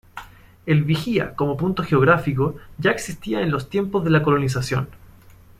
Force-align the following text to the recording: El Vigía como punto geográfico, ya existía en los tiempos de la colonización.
El 0.65 0.83
Vigía 0.83 1.35
como 1.35 1.57
punto 1.57 1.83
geográfico, 1.83 2.55
ya 2.79 2.89
existía 2.89 3.41
en 3.41 3.51
los 3.51 3.69
tiempos 3.69 4.03
de 4.03 4.09
la 4.09 4.23
colonización. 4.23 4.89